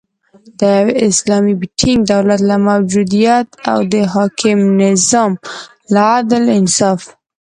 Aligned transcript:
د 0.59 0.61
یو 0.79 0.87
اسلامی 1.07 1.53
ټینګ 1.79 2.01
دولت 2.13 2.41
له 2.49 2.55
موجودیت 2.69 3.47
او 3.71 3.79
د 3.93 3.95
حاکم 4.13 4.59
نظام 4.81 5.31
له 5.93 6.01
عدل، 6.17 6.43
انصاف 6.59 7.01